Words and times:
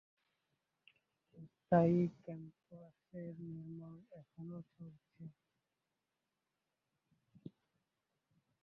স্থায়ী 1.47 2.01
ক্যাম্পাসের 2.17 3.27
নির্মাণ 3.47 3.97
এখনও 4.19 4.59
চলছে। 4.71 5.23